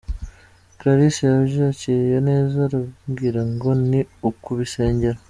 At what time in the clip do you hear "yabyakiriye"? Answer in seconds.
1.31-2.17